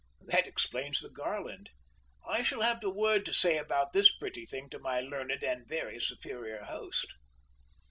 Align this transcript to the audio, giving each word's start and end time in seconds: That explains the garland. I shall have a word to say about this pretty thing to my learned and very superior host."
That 0.25 0.47
explains 0.47 0.99
the 1.01 1.11
garland. 1.11 1.69
I 2.27 2.41
shall 2.41 2.63
have 2.63 2.83
a 2.83 2.89
word 2.89 3.23
to 3.27 3.33
say 3.35 3.59
about 3.59 3.93
this 3.93 4.11
pretty 4.11 4.45
thing 4.47 4.67
to 4.71 4.79
my 4.79 4.99
learned 4.99 5.43
and 5.43 5.67
very 5.67 5.99
superior 5.99 6.63
host." 6.63 7.13